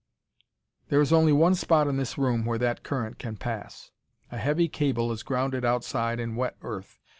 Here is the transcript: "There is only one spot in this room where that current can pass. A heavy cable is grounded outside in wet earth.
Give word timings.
"There 0.89 0.99
is 0.99 1.13
only 1.13 1.31
one 1.31 1.53
spot 1.53 1.87
in 1.87 1.97
this 1.97 2.17
room 2.17 2.43
where 2.43 2.57
that 2.57 2.81
current 2.81 3.19
can 3.19 3.37
pass. 3.37 3.91
A 4.31 4.39
heavy 4.39 4.67
cable 4.67 5.11
is 5.11 5.21
grounded 5.21 5.63
outside 5.63 6.19
in 6.19 6.35
wet 6.35 6.57
earth. 6.63 6.97